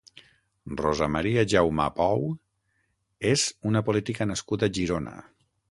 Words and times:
Rosa 0.79 1.09
Maria 1.15 1.43
Jaumà 1.53 1.87
Pou 1.99 2.25
és 3.35 3.45
una 3.73 3.87
política 3.91 4.33
nascuda 4.33 4.73
a 4.73 4.77
Girona. 4.81 5.19